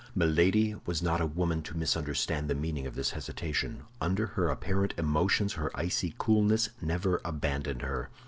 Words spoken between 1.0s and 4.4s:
not a woman to misunderstand the meaning of this hesitation. Under